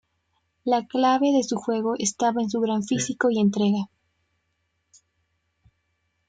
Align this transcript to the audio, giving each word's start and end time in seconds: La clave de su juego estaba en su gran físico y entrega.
La 0.63 0.87
clave 0.87 1.31
de 1.31 1.43
su 1.43 1.57
juego 1.57 1.93
estaba 1.99 2.41
en 2.41 2.49
su 2.49 2.59
gran 2.59 2.81
físico 2.81 3.29
y 3.29 3.39
entrega. 3.39 3.87